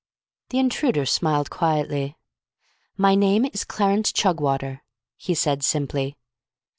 The 0.49 0.57
intruder 0.57 1.05
smiled 1.05 1.51
quietly. 1.51 2.17
"My 2.97 3.13
name 3.13 3.45
is 3.45 3.63
Clarence 3.63 4.11
Chugwater," 4.11 4.81
he 5.15 5.35
said 5.35 5.61
simply. 5.63 6.17